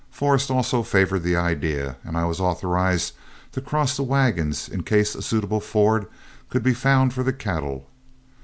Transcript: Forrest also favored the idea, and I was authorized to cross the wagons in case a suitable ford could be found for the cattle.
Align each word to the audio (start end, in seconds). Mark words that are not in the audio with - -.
Forrest 0.09 0.49
also 0.49 0.81
favored 0.81 1.21
the 1.21 1.35
idea, 1.35 1.95
and 2.03 2.17
I 2.17 2.25
was 2.25 2.39
authorized 2.39 3.13
to 3.51 3.61
cross 3.61 3.95
the 3.95 4.01
wagons 4.01 4.67
in 4.67 4.81
case 4.81 5.13
a 5.13 5.21
suitable 5.21 5.59
ford 5.59 6.07
could 6.49 6.63
be 6.63 6.73
found 6.73 7.13
for 7.13 7.21
the 7.21 7.33
cattle. 7.33 7.87